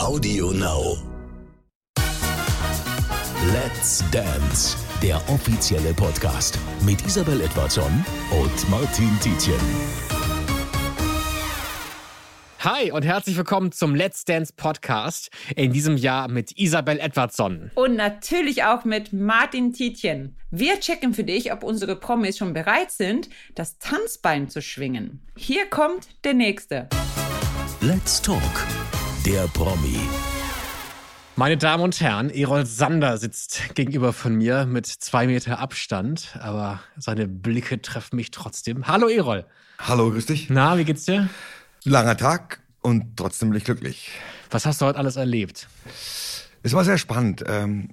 [0.00, 0.96] Audio Now.
[3.52, 9.60] Let's Dance, der offizielle Podcast mit Isabel Edwardson und Martin Tietjen.
[12.60, 15.28] Hi und herzlich willkommen zum Let's Dance Podcast.
[15.54, 17.70] In diesem Jahr mit Isabel Edwardson.
[17.74, 20.34] Und natürlich auch mit Martin Tietjen.
[20.50, 25.20] Wir checken für dich, ob unsere Promis schon bereit sind, das Tanzbein zu schwingen.
[25.36, 26.88] Hier kommt der nächste.
[27.82, 28.40] Let's Talk,
[29.30, 29.96] der Promi.
[31.36, 36.80] Meine Damen und Herren, Erol Sander sitzt gegenüber von mir mit zwei Meter Abstand, aber
[36.96, 38.88] seine Blicke treffen mich trotzdem.
[38.88, 39.46] Hallo Erol.
[39.78, 40.50] Hallo, grüß dich.
[40.50, 41.28] Na, wie geht's dir?
[41.84, 44.10] Langer Tag und trotzdem bin ich glücklich.
[44.50, 45.68] Was hast du heute alles erlebt?
[46.62, 47.42] Es war sehr spannend.
[47.46, 47.88] Ähm,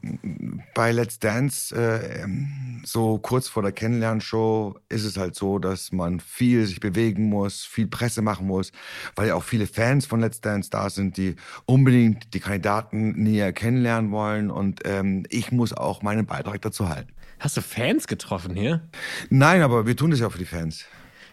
[0.73, 5.93] bei Let's Dance, äh, ähm, so kurz vor der Kennenlernshow, ist es halt so, dass
[5.93, 8.73] man viel sich bewegen muss, viel Presse machen muss,
[9.15, 13.53] weil ja auch viele Fans von Let's Dance da sind, die unbedingt die Kandidaten näher
[13.53, 14.51] kennenlernen wollen.
[14.51, 17.13] Und ähm, ich muss auch meinen Beitrag dazu halten.
[17.39, 18.81] Hast du Fans getroffen hier?
[19.29, 20.83] Nein, aber wir tun das ja auch für die Fans.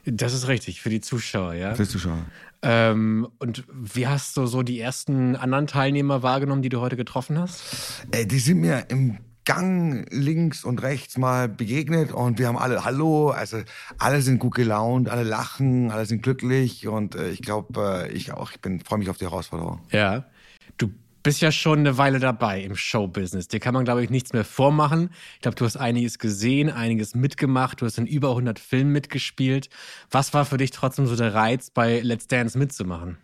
[0.07, 1.75] Das ist richtig, für die Zuschauer, ja.
[1.75, 2.19] Für die Zuschauer.
[2.63, 7.39] Ähm, und wie hast du so die ersten anderen Teilnehmer wahrgenommen, die du heute getroffen
[7.39, 7.63] hast?
[8.11, 12.85] Äh, die sind mir im Gang links und rechts mal begegnet und wir haben alle
[12.85, 13.59] Hallo, also
[13.99, 18.33] alle sind gut gelaunt, alle lachen, alle sind glücklich und äh, ich glaube, äh, ich
[18.33, 19.83] auch, ich bin freue mich auf die Herausforderung.
[19.91, 20.25] Ja.
[20.79, 20.91] Du
[21.25, 23.49] bist ja schon eine Weile dabei im Showbusiness.
[23.49, 25.11] Dir kann man, glaube ich, nichts mehr vormachen.
[25.37, 27.81] Ich glaube, du hast einiges gesehen, einiges mitgemacht.
[27.81, 29.71] Du hast in über 100 Filmen mitgespielt.
[30.11, 33.17] Was war für dich trotzdem so der Reiz, bei Let's Dance mitzumachen?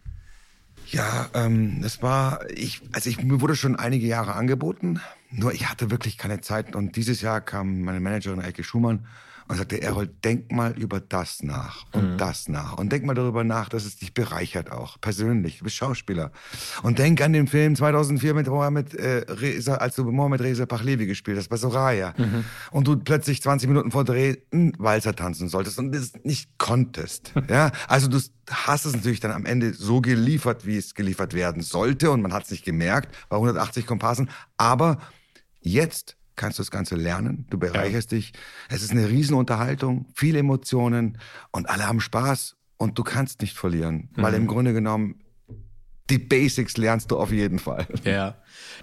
[0.88, 5.68] Ja, ähm, es war, ich, also ich, mir wurde schon einige Jahre angeboten, nur ich
[5.68, 6.74] hatte wirklich keine Zeit.
[6.74, 9.06] Und dieses Jahr kam meine Managerin Elke Schumann
[9.50, 12.18] und sagte, Errol, denk mal über das nach und mhm.
[12.18, 12.78] das nach.
[12.78, 15.58] Und denk mal darüber nach, dass es dich bereichert auch, persönlich.
[15.58, 16.30] Du bist Schauspieler.
[16.84, 21.06] Und denk an den Film 2004 mit Mohammed, äh, Reza, als du Mohammed Reza Pachlevi
[21.06, 22.14] gespielt hast, bei Soraya.
[22.16, 22.44] Mhm.
[22.70, 27.32] Und du plötzlich 20 Minuten vor Dreh einen Walzer tanzen solltest und das nicht konntest.
[27.48, 31.62] ja, also du hast es natürlich dann am Ende so geliefert, wie es geliefert werden
[31.62, 32.12] sollte.
[32.12, 34.30] Und man hat es nicht gemerkt bei 180 Komparsen.
[34.56, 34.98] Aber
[35.60, 38.18] jetzt kannst du das Ganze lernen, du bereicherst ja.
[38.18, 38.32] dich.
[38.68, 41.18] Es ist eine Riesenunterhaltung, viele Emotionen
[41.50, 44.22] und alle haben Spaß und du kannst nicht verlieren, mhm.
[44.22, 45.20] weil im Grunde genommen
[46.10, 47.86] die Basics lernst du auf jeden Fall.
[48.04, 48.34] Ja.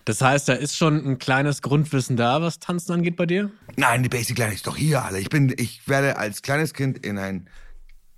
[0.05, 3.51] Das heißt, da ist schon ein kleines Grundwissen da, was Tanzen angeht bei dir?
[3.75, 5.19] Nein, die Basics lerne ich doch hier alle.
[5.19, 7.49] Ich bin, ich werde als kleines Kind in ein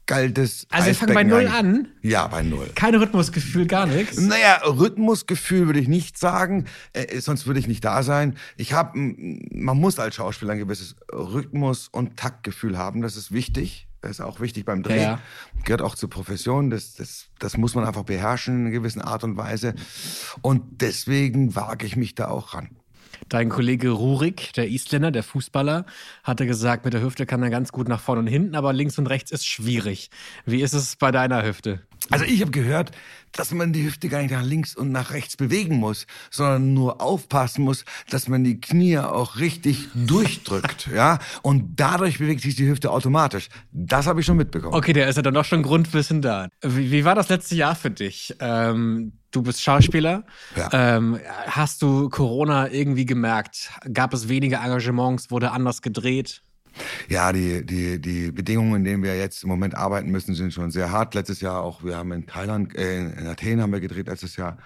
[0.09, 1.87] kaltes Also wir fangen bei Null an?
[2.01, 2.69] Ja, bei Null.
[2.75, 4.19] Kein Rhythmusgefühl, gar nichts?
[4.19, 8.35] Naja, Rhythmusgefühl würde ich nicht sagen, äh, sonst würde ich nicht da sein.
[8.57, 13.87] Ich habe, man muss als Schauspieler ein gewisses Rhythmus- und Taktgefühl haben, das ist wichtig.
[14.01, 15.01] Das ist auch wichtig beim Dreh.
[15.01, 15.19] Ja.
[15.65, 16.69] Gehört auch zur Profession.
[16.69, 19.75] Das, das, das muss man einfach beherrschen in einer gewissen Art und Weise.
[20.41, 22.78] Und deswegen wage ich mich da auch ran.
[23.27, 25.85] Dein Kollege Rurik, der Isländer, der Fußballer,
[26.23, 28.97] hatte gesagt, mit der Hüfte kann er ganz gut nach vorne und hinten, aber links
[28.97, 30.09] und rechts ist schwierig.
[30.45, 31.81] Wie ist es bei deiner Hüfte?
[32.11, 32.91] Also ich habe gehört,
[33.31, 37.01] dass man die Hüfte gar nicht nach links und nach rechts bewegen muss, sondern nur
[37.01, 41.19] aufpassen muss, dass man die Knie auch richtig durchdrückt, ja?
[41.43, 43.49] Und dadurch bewegt sich die Hüfte automatisch.
[43.71, 44.73] Das habe ich schon mitbekommen.
[44.73, 46.47] Okay, der ist ja dann doch schon Grundwissen da.
[46.61, 48.35] Wie, wie war das letzte Jahr für dich?
[48.39, 50.23] Ähm, du bist Schauspieler.
[50.55, 50.69] Ja.
[50.97, 53.71] Ähm, hast du Corona irgendwie gemerkt?
[53.93, 55.31] Gab es weniger Engagements?
[55.31, 56.41] Wurde anders gedreht?
[57.07, 60.71] Ja, die, die, die Bedingungen, in denen wir jetzt im Moment arbeiten müssen, sind schon
[60.71, 61.15] sehr hart.
[61.15, 64.57] Letztes Jahr auch, wir haben in Thailand, äh, in Athen haben wir gedreht letztes Jahr.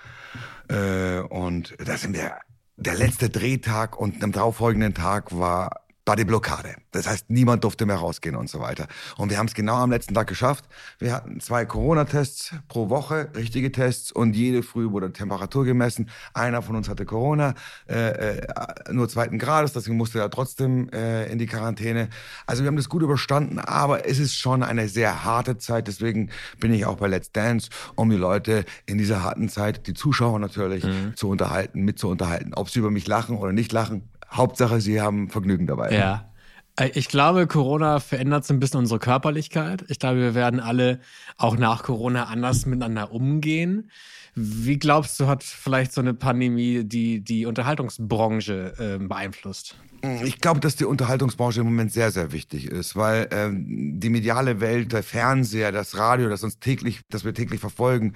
[0.68, 2.34] Äh, und da sind wir,
[2.76, 6.76] der letzte Drehtag und am darauffolgenden Tag war war die Blockade.
[6.92, 8.88] Das heißt, niemand durfte mehr rausgehen und so weiter.
[9.18, 10.66] Und wir haben es genau am letzten Tag geschafft.
[11.00, 16.10] Wir hatten zwei Corona-Tests pro Woche, richtige Tests, und jede Früh wurde Temperatur gemessen.
[16.34, 17.54] Einer von uns hatte Corona,
[17.88, 18.48] äh, äh,
[18.92, 22.10] nur zweiten Grades, deswegen musste er trotzdem äh, in die Quarantäne.
[22.46, 25.88] Also wir haben das gut überstanden, aber es ist schon eine sehr harte Zeit.
[25.88, 29.94] Deswegen bin ich auch bei Let's Dance, um die Leute in dieser harten Zeit, die
[29.94, 31.16] Zuschauer natürlich, mhm.
[31.16, 32.54] zu unterhalten, mitzuunterhalten.
[32.54, 35.96] Ob sie über mich lachen oder nicht lachen, Hauptsache, sie haben Vergnügen dabei.
[35.96, 36.30] Ja.
[36.76, 39.86] Äh, ich glaube, Corona verändert so ein bisschen unsere Körperlichkeit.
[39.90, 41.00] Ich glaube, wir werden alle
[41.38, 43.90] auch nach Corona anders miteinander umgehen.
[44.36, 49.78] Wie glaubst du, hat vielleicht so eine Pandemie die, die Unterhaltungsbranche äh, beeinflusst?
[50.24, 54.60] Ich glaube, dass die Unterhaltungsbranche im Moment sehr, sehr wichtig ist, weil ähm, die mediale
[54.60, 58.12] Welt, der Fernseher, das Radio, das uns täglich, das wir täglich verfolgen,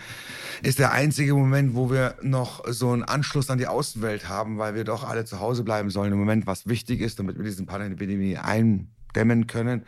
[0.63, 4.75] ist der einzige Moment, wo wir noch so einen Anschluss an die Außenwelt haben, weil
[4.75, 7.67] wir doch alle zu Hause bleiben sollen im Moment, was wichtig ist, damit wir diesen
[7.67, 9.85] Pandemie eindämmen können.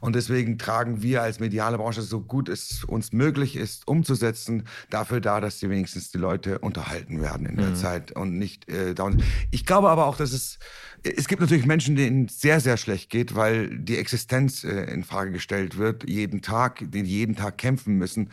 [0.00, 5.20] Und deswegen tragen wir als mediale Branche so gut es uns möglich ist, umzusetzen, dafür
[5.20, 7.76] da, dass die wenigstens die Leute unterhalten werden in der mhm.
[7.76, 9.22] Zeit und nicht äh, down.
[9.50, 10.58] Ich glaube aber auch, dass es
[11.02, 15.04] es gibt natürlich Menschen, denen es sehr, sehr schlecht geht, weil die Existenz äh, in
[15.04, 18.30] Frage gestellt wird, jeden Tag, die jeden Tag kämpfen müssen.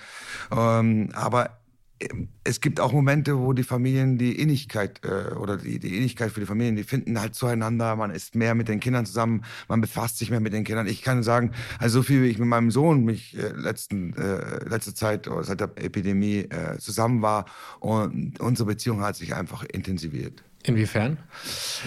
[0.52, 1.60] Ähm, aber
[2.44, 6.40] es gibt auch Momente, wo die Familien die Innigkeit äh, oder die, die Innigkeit für
[6.40, 10.18] die Familien, die finden halt zueinander, man ist mehr mit den Kindern zusammen, man befasst
[10.18, 10.88] sich mehr mit den Kindern.
[10.88, 14.68] Ich kann sagen, also so viel wie ich mit meinem Sohn mich äh, letzten, äh,
[14.68, 17.46] letzte Zeit oder seit der Epidemie äh, zusammen war
[17.80, 20.44] und unsere Beziehung hat sich einfach intensiviert.
[20.66, 21.18] Inwiefern?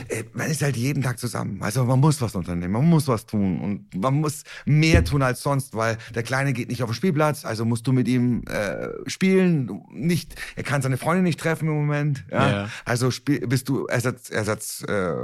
[0.09, 1.63] Äh, man ist halt jeden Tag zusammen.
[1.63, 5.43] Also man muss was unternehmen, man muss was tun und man muss mehr tun als
[5.43, 8.89] sonst, weil der Kleine geht nicht auf den Spielplatz, also musst du mit ihm äh,
[9.09, 9.83] spielen.
[9.91, 12.25] Nicht, er kann seine Freundin nicht treffen im Moment.
[12.31, 12.51] Ja?
[12.51, 12.69] ja.
[12.85, 15.15] Also spiel, bist du Ersatz, Ersatz äh,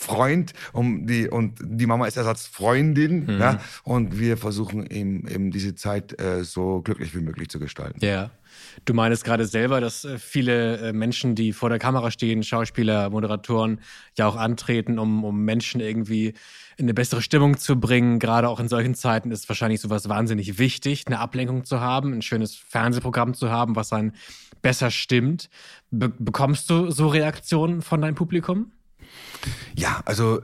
[0.00, 3.26] Freund um die, und die Mama ist Ersatzfreundin.
[3.26, 3.40] Mhm.
[3.40, 3.60] Ja?
[3.82, 8.02] Und wir versuchen eben, eben diese Zeit äh, so glücklich wie möglich zu gestalten.
[8.02, 8.30] Ja.
[8.86, 13.10] Du meinst gerade selber, dass äh, viele äh, Menschen, die vor der Kamera stehen, Schauspieler,
[13.10, 13.80] Moderatoren,
[14.16, 16.28] ja auch antreten, um, um Menschen irgendwie
[16.78, 18.18] in eine bessere Stimmung zu bringen.
[18.18, 22.22] Gerade auch in solchen Zeiten ist wahrscheinlich sowas wahnsinnig wichtig, eine Ablenkung zu haben, ein
[22.22, 24.14] schönes Fernsehprogramm zu haben, was einen
[24.62, 25.50] besser stimmt.
[25.90, 28.72] Be bekommst du so Reaktionen von deinem Publikum?
[29.74, 30.42] Ja, also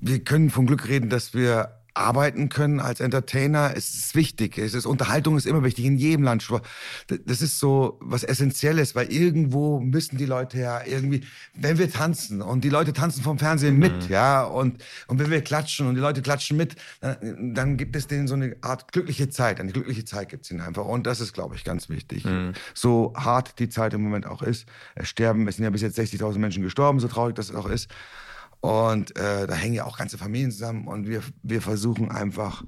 [0.00, 3.72] wir können vom Glück reden, dass wir arbeiten können als Entertainer.
[3.76, 4.58] Es ist wichtig.
[4.58, 6.46] Es ist, Unterhaltung ist immer wichtig in jedem Land.
[7.26, 11.22] Das ist so was Essentielles, weil irgendwo müssen die Leute ja irgendwie,
[11.54, 14.12] wenn wir tanzen und die Leute tanzen vom Fernsehen mit, mhm.
[14.12, 18.08] ja, und, und wenn wir klatschen und die Leute klatschen mit, dann, dann gibt es
[18.08, 19.60] denen so eine Art glückliche Zeit.
[19.60, 20.84] Eine glückliche Zeit gibt es ihnen einfach.
[20.84, 22.24] Und das ist, glaube ich, ganz wichtig.
[22.24, 22.54] Mhm.
[22.74, 24.66] So hart die Zeit im Moment auch ist.
[24.96, 27.88] Es sterben, es sind ja bis jetzt 60.000 Menschen gestorben, so traurig das auch ist.
[28.64, 30.88] Und äh, da hängen ja auch ganze Familien zusammen.
[30.88, 32.64] Und wir, wir versuchen einfach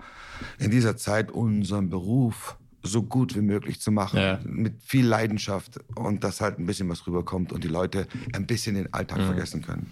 [0.58, 4.19] in dieser Zeit unseren Beruf so gut wie möglich zu machen.
[4.19, 4.38] Ja.
[4.44, 8.75] Mit viel Leidenschaft und dass halt ein bisschen was rüberkommt und die Leute ein bisschen
[8.75, 9.25] den Alltag mhm.
[9.25, 9.90] vergessen können.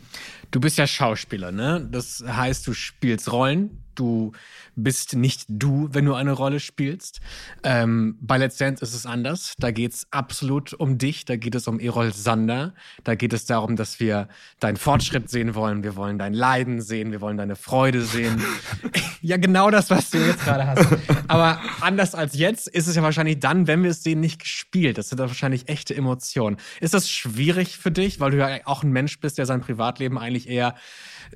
[0.50, 1.88] Du bist ja Schauspieler, ne?
[1.90, 4.32] Das heißt, du spielst Rollen, du
[4.76, 7.20] bist nicht du, wenn du eine Rolle spielst.
[7.62, 9.54] Ähm, bei Let's Dance ist es anders.
[9.58, 11.24] Da geht es absolut um dich.
[11.24, 12.74] Da geht es um Erol Sander.
[13.04, 14.28] Da geht es darum, dass wir
[14.60, 15.82] deinen Fortschritt sehen wollen.
[15.82, 17.12] Wir wollen dein Leiden sehen.
[17.12, 18.42] Wir wollen deine Freude sehen.
[19.22, 20.86] ja, genau das, was du jetzt gerade hast.
[21.28, 24.98] Aber anders als jetzt ist es ja wahrscheinlich dann, wenn wir es sehen, nicht gespielt.
[24.98, 26.56] Das sind dann wahrscheinlich echte Emotionen.
[26.80, 30.18] Ist das schwierig für dich, weil du ja auch ein Mensch bist, der sein Privatleben
[30.18, 30.74] eigentlich eher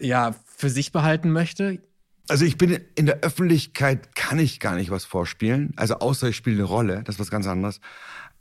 [0.01, 1.81] ja, für sich behalten möchte?
[2.29, 5.73] Also ich bin in der Öffentlichkeit, kann ich gar nicht was vorspielen.
[5.77, 7.81] Also außer ich spiele eine Rolle, das ist was ganz anderes.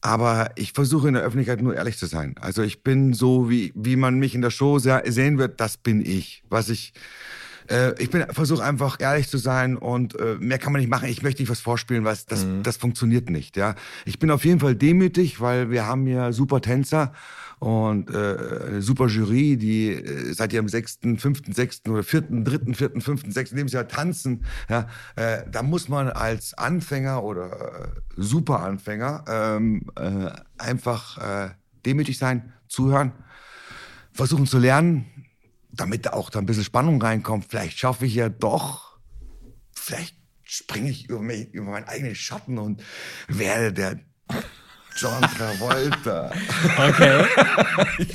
[0.02, 2.36] Aber ich versuche in der Öffentlichkeit nur ehrlich zu sein.
[2.40, 6.06] Also ich bin so, wie, wie man mich in der Show sehen wird, das bin
[6.06, 6.44] ich.
[6.50, 6.94] Was ich,
[7.70, 11.10] äh, ich bin versuche einfach ehrlich zu sein und äh, mehr kann man nicht machen.
[11.10, 12.64] Ich möchte nicht was vorspielen, was das, mhm.
[12.64, 13.58] das funktioniert nicht.
[13.58, 13.76] Ja,
[14.06, 17.14] ich bin auf jeden Fall demütig, weil wir haben hier super Tänzer
[17.60, 18.14] und äh,
[18.68, 23.32] eine super Jury, die äh, seit ihrem sechsten, fünften, sechsten oder vierten, dritten, vierten, fünften,
[23.32, 24.46] sechsten Lebensjahr tanzen.
[24.70, 31.50] Ja, äh, da muss man als Anfänger oder äh, Superanfänger ähm, äh, einfach äh,
[31.86, 33.12] demütig sein, zuhören,
[34.12, 35.06] versuchen zu lernen,
[35.78, 37.46] damit auch da ein bisschen Spannung reinkommt.
[37.50, 39.00] Vielleicht schaffe ich ja doch,
[39.74, 42.84] vielleicht springe ich über, mich, über meinen eigenen Schatten und
[43.28, 44.00] werde der
[44.98, 46.32] John Travolta.
[46.78, 47.26] Okay.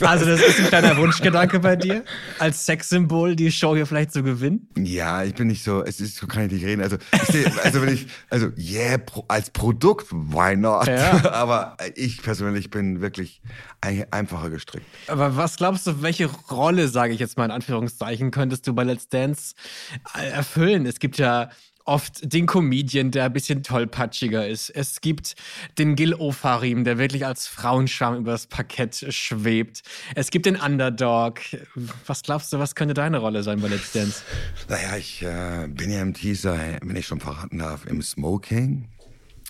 [0.00, 2.04] Also das ist ein kleiner Wunschgedanke bei dir,
[2.38, 4.68] als Sexsymbol die Show hier vielleicht zu gewinnen?
[4.76, 6.82] Ja, ich bin nicht so, es ist, so kann ich nicht reden.
[6.82, 10.86] Also, ich also wenn ich, also yeah, pro, als Produkt, why not?
[10.86, 11.24] Ja.
[11.32, 13.42] Aber ich persönlich bin wirklich
[13.80, 14.86] einfacher gestrickt.
[15.08, 18.84] Aber was glaubst du, welche Rolle, sage ich jetzt mal in Anführungszeichen, könntest du bei
[18.84, 19.54] Let's Dance
[20.14, 20.86] erfüllen?
[20.86, 21.50] Es gibt ja
[21.84, 24.70] oft den Comedian, der ein bisschen tollpatschiger ist.
[24.70, 25.34] Es gibt
[25.78, 29.82] den Gil Ofarim, der wirklich als Frauenschwarm übers Parkett schwebt.
[30.14, 31.40] Es gibt den Underdog.
[32.06, 34.22] Was glaubst du, was könnte deine Rolle sein bei Let's Dance?
[34.68, 38.88] Naja, ich äh, bin ja im Teaser, wenn ich schon verraten darf, im Smoking.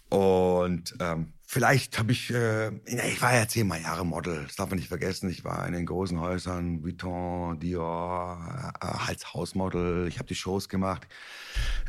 [0.09, 4.79] Und ähm, Vielleicht habe ich, äh, ich war ja zehnmal Jahre Model, das darf man
[4.79, 5.29] nicht vergessen.
[5.29, 10.09] Ich war in den großen Häusern, Vuitton, Dior, äh, als Hausmodel.
[10.09, 11.07] Ich habe die Shows gemacht.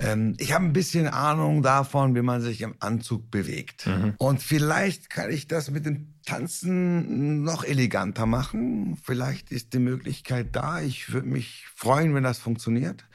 [0.02, 3.88] Ähm, ich habe ein bisschen Ahnung davon, wie man sich im Anzug bewegt.
[3.88, 4.16] Mhm.
[4.18, 8.98] Und vielleicht kann ich das mit dem Tanzen noch eleganter machen.
[9.02, 10.82] Vielleicht ist die Möglichkeit da.
[10.82, 13.06] Ich würde mich freuen, wenn das funktioniert.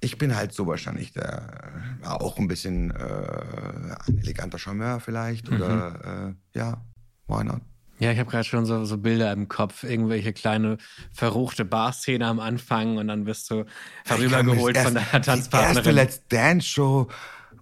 [0.00, 5.50] Ich bin halt so wahrscheinlich der, auch ein bisschen äh, ein eleganter Charmeur vielleicht.
[5.50, 5.56] Mhm.
[5.56, 6.82] Oder äh, ja,
[7.26, 7.60] why not?
[7.98, 10.76] Ja, ich habe gerade schon so, so Bilder im Kopf, irgendwelche kleine
[11.12, 13.64] verruchte Barszene am Anfang und dann wirst du
[14.04, 15.72] vorübergeholt von deiner Tanzpartnerin.
[15.72, 17.08] Die erste Let's Dance Show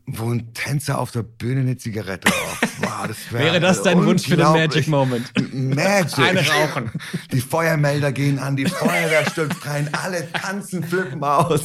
[0.06, 2.60] wo ein Tänzer auf der Bühne eine Zigarette raucht.
[2.80, 5.30] Wow, das wär Wäre das dein Wunsch für den Magic Moment?
[5.54, 6.18] Magic.
[6.18, 6.90] Eine rauchen.
[7.30, 11.60] Die Feuermelder gehen an, die Feuerwehr stürzt rein, alle tanzen, flippen aus.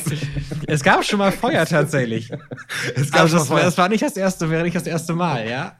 [0.68, 2.32] Es gab schon mal Feuer tatsächlich.
[2.96, 3.64] Es gab Also schon das, Feuer.
[3.64, 5.80] das war nicht das erste, wäre nicht das erste Mal, ja?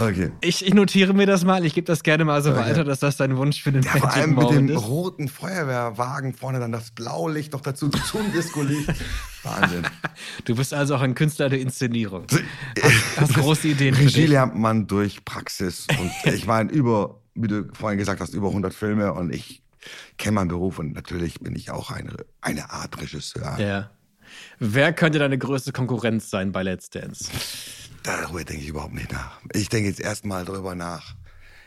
[0.00, 0.30] Okay.
[0.40, 2.60] Ich, ich notiere mir das mal, ich gebe das gerne mal so Okay.
[2.60, 4.86] weiter, dass das dein Wunsch für den Ja, vor Magic allem mit Moment dem ist.
[4.86, 8.88] roten Feuerwehrwagen vorne dann das Blaulicht noch dazu zum Disco-Licht.
[9.42, 9.86] Wahnsinn.
[10.44, 12.26] Du bist also auch ein Künstler der Inszenierung.
[13.16, 15.86] Hast große Ideen Regie lernt man durch Praxis.
[15.98, 19.62] Und ich meine, über, wie du vorhin gesagt hast, über 100 Filme und ich
[20.18, 23.56] kenne meinen Beruf und natürlich bin ich auch eine, eine Art Regisseur.
[23.60, 23.90] Ja.
[24.58, 27.30] Wer könnte deine größte Konkurrenz sein bei Let's Dance?
[28.06, 29.40] Darüber denke ich überhaupt nicht nach.
[29.52, 31.16] Ich denke jetzt erstmal drüber nach.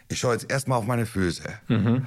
[0.07, 1.43] Ich schaue jetzt erstmal auf meine Füße.
[1.67, 2.05] Mhm.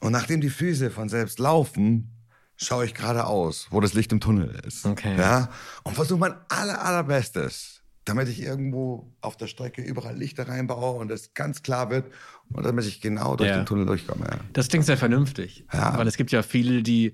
[0.00, 2.10] Und nachdem die Füße von selbst laufen,
[2.56, 4.86] schaue ich geradeaus, wo das Licht im Tunnel ist.
[4.86, 5.16] Okay.
[5.18, 5.50] Ja?
[5.82, 11.10] Und versuche mein aller, allerbestes, damit ich irgendwo auf der Strecke überall Lichter reinbaue und
[11.10, 12.10] es ganz klar wird
[12.52, 13.56] und damit ich genau durch Ja.
[13.56, 14.24] den Tunnel durchkomme.
[14.30, 14.38] Ja.
[14.54, 15.66] Das klingt sehr vernünftig.
[15.72, 15.96] Ja.
[15.98, 17.12] Weil es gibt ja viele, die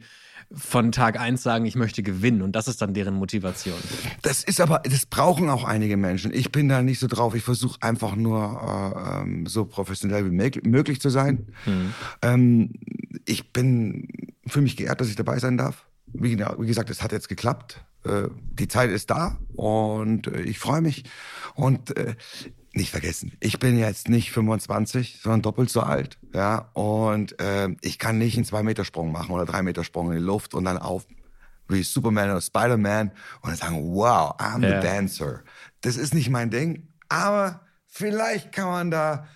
[0.52, 3.78] von Tag eins sagen, ich möchte gewinnen und das ist dann deren Motivation.
[4.23, 6.33] Das ist aber, das brauchen auch einige Menschen.
[6.35, 7.35] Ich bin da nicht so drauf.
[7.35, 11.47] Ich versuche einfach nur äh, ähm, so professionell wie möglich, zu sein.
[12.23, 12.73] Ähm,
[13.26, 14.09] ich bin
[14.47, 15.87] für mich geehrt, dass ich dabei sein darf.
[16.12, 17.85] Wie, wie gesagt, es hat jetzt geklappt.
[18.04, 18.28] Äh,
[18.59, 21.04] die Zeit ist da und äh, ich freue mich.
[21.54, 22.16] Und äh,
[22.73, 26.19] nicht vergessen, ich bin jetzt nicht 25, sondern doppelt so alt.
[26.33, 30.65] Ja, und äh, ich kann nicht einen Zwei-Meter-Sprung machen oder Drei-Meter-Sprung in die Luft und
[30.65, 31.07] dann auf
[31.69, 33.09] wie Superman oder Spider-Man
[33.43, 34.81] und dann sagen, wow, I'm Ja.
[34.81, 35.43] the dancer.
[35.83, 39.27] Das ist nicht mein Ding, aber vielleicht kann man da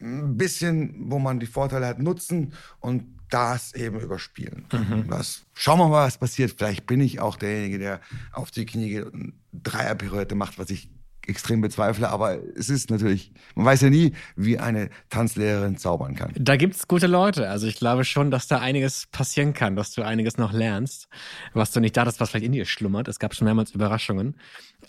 [0.00, 4.66] ein bisschen, wo man die Vorteile hat, nutzen und das eben überspielen.
[5.08, 6.52] Das, schauen wir mal, was passiert.
[6.56, 8.00] Vielleicht bin ich auch derjenige, der
[8.32, 10.90] auf die Knie geht und Dreierpirouette macht, was ich
[11.26, 16.32] extrem bezweifle, aber es ist natürlich, man weiß ja nie, wie eine Tanzlehrerin zaubern kann.
[16.36, 17.48] Da gibt's gute Leute.
[17.48, 21.08] Also ich glaube schon, dass da einiges passieren kann, dass du einiges noch lernst,
[21.54, 23.08] was du nicht dachtest, was vielleicht in dir schlummert.
[23.08, 24.36] Es gab schon mehrmals Überraschungen.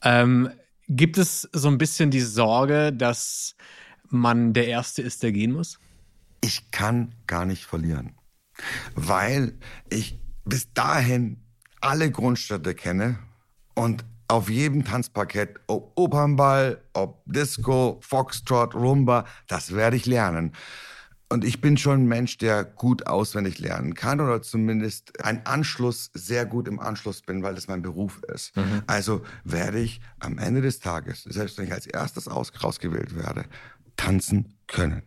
[0.04, 0.50] Ähm,
[0.88, 3.56] gibt es so ein bisschen die Sorge, dass
[4.10, 5.80] man der Erste ist, der gehen muss?
[6.44, 8.16] ich kann gar nicht verlieren,
[8.96, 9.58] weil
[9.90, 11.42] ich bis dahin
[11.80, 13.18] alle Grundstädte kenne
[13.75, 20.53] und auf jedem Tanzparkett, ob Opernball, ob Disco, Foxtrot, Rumba, das werde ich lernen.
[21.30, 26.12] Und ich bin schon ein Mensch, der gut auswendig lernen kann oder zumindest ein Anschluss,
[26.13, 28.53] sehr gut im Anschluss bin, weil das mein Beruf ist.
[28.86, 33.46] Also werde ich am Ende des Tages, selbst wenn ich als erstes aus, rausgewählt werde,
[33.98, 35.01] tanzen können.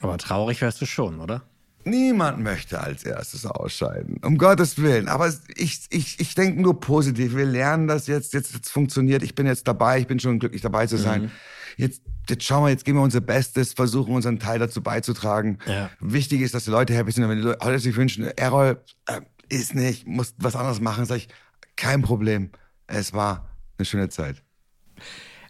[0.00, 1.42] Aber traurig wärst du schon, oder?
[1.86, 4.18] Niemand möchte als erstes ausscheiden.
[4.24, 5.06] Um Gottes Willen.
[5.06, 7.36] Aber ich, ich, ich denke nur positiv.
[7.36, 8.34] Wir lernen das jetzt.
[8.34, 9.22] Jetzt, jetzt funktioniert.
[9.22, 10.00] Ich bin jetzt dabei.
[10.00, 11.30] Ich bin schon glücklich dabei zu sein.
[11.76, 15.58] Jetzt, jetzt schauen wir, jetzt geben wir unser Bestes, versuchen unseren Teil dazu beizutragen.
[15.66, 15.90] Ja.
[16.00, 17.22] Wichtig ist, dass die Leute happy sind.
[17.22, 21.18] Und wenn die Leute sich wünschen, Errol, äh, ist nicht, muss was anderes machen, sag
[21.18, 21.28] ich,
[21.76, 22.50] kein Problem.
[22.88, 24.42] Es war eine schöne Zeit.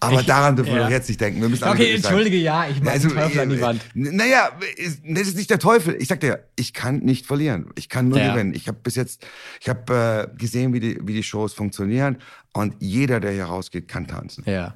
[0.01, 0.85] Aber Ich- daran dürfen wir ja.
[0.85, 1.41] doch jetzt nicht denken.
[1.41, 3.81] Wir müssen Okay, entschuldige, ja, ich mache Also, den Teufel an die äh, Wand.
[3.95, 5.97] Naja, ist- das ist nicht der Teufel.
[6.01, 7.71] Ich sag dir, ich kann nicht verlieren.
[7.77, 8.33] Ich kann nur Ja.
[8.35, 8.55] gewinnen.
[8.55, 9.27] Ich habe bis jetzt,
[9.61, 12.19] ich habe äh, gesehen, wie die, wie die Shows funktionieren
[12.53, 14.45] und jeder, der hier rausgeht, kann tanzen.
[14.47, 14.75] Ja.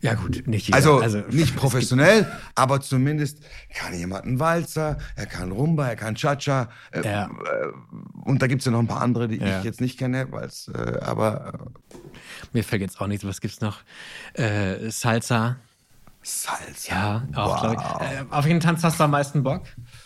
[0.00, 0.76] Ja, gut, nicht jeder.
[1.02, 3.38] Also, nicht professionell, aber zumindest
[3.74, 6.68] kann jemand einen Walzer, er kann Rumba, er kann Cha-Cha.
[6.92, 7.24] Äh, Ja.
[7.26, 7.28] äh,
[8.24, 9.58] und da gibt's ja noch ein paar andere, die Ja.
[9.58, 11.54] ich jetzt nicht kenne, weil's, äh, aber
[11.92, 11.96] äh,
[12.52, 13.24] Mir fällt jetzt auch nichts.
[13.26, 13.78] Was gibt's noch?
[14.34, 15.56] Äh, Salsa.
[16.22, 16.92] Salsa.
[16.94, 17.72] Ja, auch, wow.
[18.00, 18.06] ich.
[18.06, 19.62] Äh, auf welchen Tanz hast du am meisten Bock?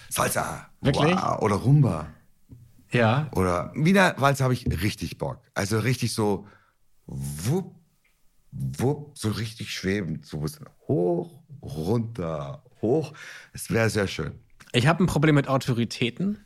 [0.09, 0.67] Salsa.
[0.81, 1.15] Wirklich?
[1.17, 1.41] Wow.
[1.41, 2.07] Oder Rumba.
[2.93, 3.29] Ja.
[3.33, 5.39] Oder wieder Walzer habe ich richtig Bock.
[5.55, 6.47] Also richtig so
[7.07, 7.75] wupp,
[8.53, 10.27] wupp, so richtig schwebend.
[10.27, 13.13] So ein bisschen hoch, runter, hoch.
[13.53, 14.33] Es wäre sehr schön.
[14.73, 16.39] Ich habe ein Problem mit Autoritäten.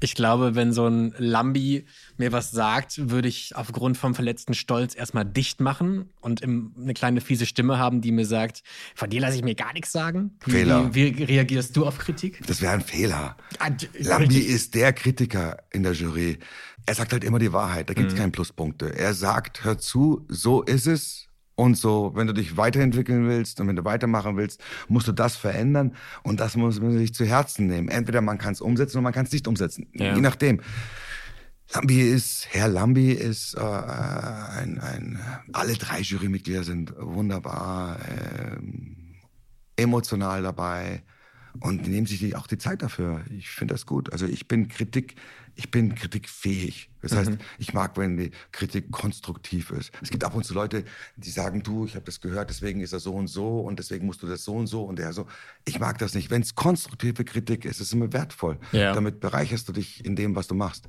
[0.00, 1.86] Ich glaube, wenn so ein Lambi
[2.18, 6.92] mir was sagt, würde ich aufgrund vom verletzten Stolz erstmal dicht machen und im, eine
[6.92, 8.62] kleine fiese Stimme haben, die mir sagt,
[8.94, 10.36] von dir lasse ich mir gar nichts sagen.
[10.44, 10.94] Wie, Fehler.
[10.94, 12.46] Wie, wie reagierst du auf Kritik?
[12.46, 13.36] Das wäre ein Fehler.
[13.58, 16.38] Ah, Lambi ist der Kritiker in der Jury.
[16.84, 17.88] Er sagt halt immer die Wahrheit.
[17.88, 18.94] Da gibt es keine Pluspunkte.
[18.94, 21.28] Er sagt, hör zu, so ist es.
[21.56, 25.36] Und so, wenn du dich weiterentwickeln willst und wenn du weitermachen willst, musst du das
[25.36, 27.88] verändern und das muss man sich zu Herzen nehmen.
[27.88, 29.86] Entweder man kann es umsetzen oder man kann es nicht umsetzen.
[29.94, 30.14] Ja.
[30.14, 30.60] Je nachdem.
[31.72, 35.18] Lambi ist, Herr Lambi ist äh, ein, ein,
[35.52, 39.16] alle drei Jurymitglieder sind wunderbar, ähm,
[39.76, 41.02] emotional dabei
[41.60, 43.24] und die nehmen sich auch die Zeit dafür.
[43.30, 44.12] Ich finde das gut.
[44.12, 45.14] Also ich bin Kritik,
[45.54, 46.90] ich bin kritikfähig.
[47.00, 47.38] Das heißt, Mhm.
[47.58, 49.92] ich mag, wenn die Kritik konstruktiv ist.
[50.02, 50.84] Es gibt ab und zu Leute,
[51.16, 54.06] die sagen, du, ich habe das gehört, deswegen ist er so und so und deswegen
[54.06, 55.26] musst du das so und so und der so.
[55.64, 56.30] Ich mag das nicht.
[56.30, 58.58] Wenn es konstruktive Kritik ist, ist es immer wertvoll.
[58.72, 58.92] Ja.
[58.92, 60.88] Damit bereicherst du dich in dem, was du machst.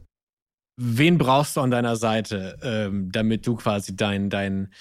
[0.77, 4.73] Wen brauchst du an deiner Seite, ähm, damit du quasi dein, dein,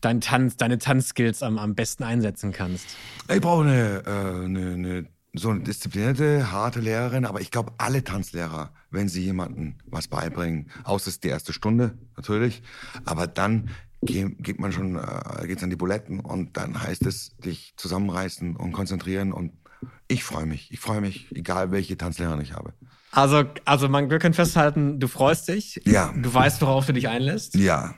[0.00, 2.86] dein Tanz, deine Tanzskills am, am besten einsetzen kannst?
[3.32, 5.06] Ich brauche eine, äh, eine, eine
[5.38, 10.70] so eine disziplinierte, harte Lehrerin, aber ich glaube, alle Tanzlehrer, wenn sie jemandem was beibringen,
[10.84, 12.62] außer es ist die erste Stunde natürlich,
[13.04, 13.70] aber dann
[14.02, 18.56] ge- geht man schon, äh, geht's an die Buletten und dann heißt es, dich zusammenreißen
[18.56, 19.52] und konzentrieren und
[20.08, 20.72] ich freue mich.
[20.72, 22.72] Ich freue mich, egal welche Tanzlehrerin ich habe.
[23.12, 25.80] Also, also man, wir können festhalten, du freust dich.
[25.84, 26.12] Ja.
[26.16, 27.54] Du weißt, worauf du dich einlässt.
[27.54, 27.94] Ja.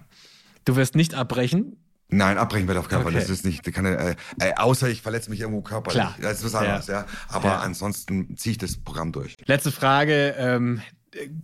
[0.64, 1.76] Du wirst nicht abbrechen.
[2.11, 3.12] Nein, abbrechen wird auf keinen Fall.
[3.12, 3.21] Okay.
[3.21, 6.00] Das ist nicht, kann, äh, äh, außer ich verletze mich irgendwo körperlich.
[6.00, 6.14] Klar.
[6.21, 7.00] Das ist was anderes, ja.
[7.00, 7.07] Ja.
[7.29, 7.59] Aber Ja.
[7.61, 9.37] ansonsten ziehe ich das Programm durch.
[9.47, 10.35] Letzte Frage.
[10.38, 10.83] Ähm,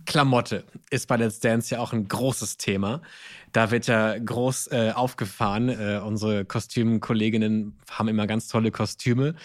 [0.05, 3.01] Klamotte ist bei Let's Dance ja auch ein großes Thema.
[3.51, 5.69] Da wird ja groß äh, aufgefahren.
[5.69, 9.35] Äh, unsere Kostümkolleginnen haben immer ganz tolle Kostüme.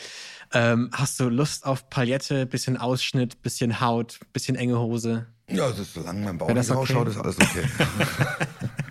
[0.52, 5.26] Ähm, hast du Lust auf Paillette, bisschen Ausschnitt, bisschen Haut, bisschen enge Hose?
[5.48, 6.78] Ja, das ist, solange mein Bauch nicht okay?
[6.78, 7.64] rausschaut, ist alles okay.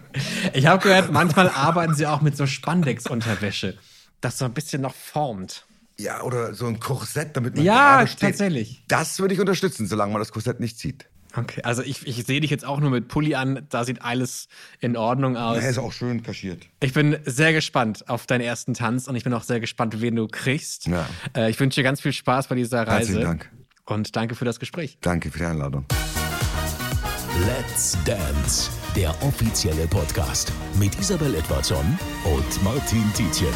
[0.54, 3.78] Ich habe gehört, manchmal arbeiten sie auch mit so Spandex-Unterwäsche,
[4.22, 5.66] das so ein bisschen noch formt.
[5.98, 8.84] Ja, oder so ein Korsett, damit man Ja, tatsächlich.
[8.88, 11.06] Das würde ich unterstützen, solange man das Korsett nicht zieht.
[11.36, 14.48] Okay, also ich, ich sehe dich jetzt auch nur mit Pulli an, da sieht alles
[14.80, 15.64] in Ordnung aus.
[15.64, 16.64] Er ist auch schön kaschiert.
[16.82, 20.16] Ich bin sehr gespannt auf deinen ersten Tanz und ich bin auch sehr gespannt, wen
[20.16, 20.88] du kriegst.
[20.88, 21.08] Ja.
[21.36, 23.14] Äh, ich wünsche dir ganz viel Spaß bei dieser Reise.
[23.14, 23.50] Herzlichen Dank.
[23.86, 24.98] Und danke für das Gespräch.
[25.02, 25.86] Danke für die Einladung.
[27.40, 33.54] Let's Dance, der offizielle Podcast mit Isabel Edwardson und Martin Tietjen.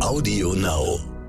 [0.00, 1.19] Audio Now.